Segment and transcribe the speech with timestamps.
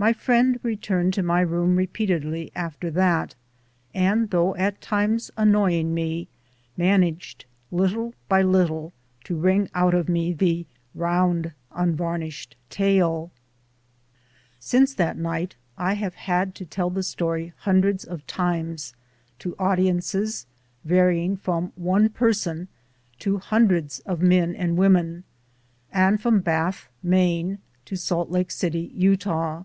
[0.00, 3.34] My friend returned to my room repeatedly after that,
[3.92, 6.28] and, though at times annoying me,
[6.76, 8.92] managed, little by little,
[9.24, 13.32] to wring out of me the "round unvarnish'd tale."
[14.60, 18.94] Since that night I have had to tell the story hun dreds of times
[19.40, 20.46] to audiences
[20.84, 22.68] varying from one person
[23.18, 25.24] to hundreds of men and women,
[25.90, 29.64] and from Bath, Maine, to Salt Lake City, Utah.